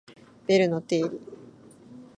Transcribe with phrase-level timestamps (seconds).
[0.47, 1.21] ベルの定理